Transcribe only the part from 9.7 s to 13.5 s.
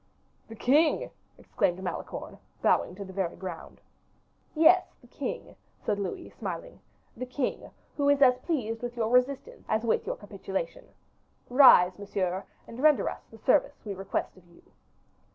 with your capitulation. Rise, monsieur, and render us the